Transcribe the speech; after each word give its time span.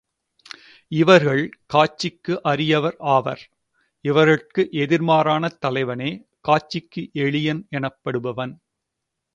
இவர்கள் 0.91 1.41
காட்சிக்கு 1.65 2.41
அரியர் 2.43 2.97
ஆவர். 3.11 3.43
இவர்கட்கு 4.05 4.63
எதிர் 4.71 5.01
மாறான 5.01 5.53
தலைவனே 5.59 6.11
காட்சிக்கு 6.41 7.09
எளியன் 7.19 7.63
எனப்படுபவன். 7.71 8.55